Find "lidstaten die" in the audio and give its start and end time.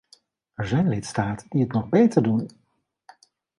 0.89-1.61